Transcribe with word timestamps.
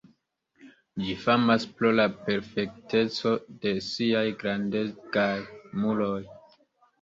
Ĝi 1.01 1.11
famas 1.25 1.67
pro 1.81 1.91
la 1.99 2.05
perfekteco 2.29 3.35
de 3.67 3.75
siaj 3.89 4.25
grandegaj 4.41 5.29
muroj. 5.85 6.19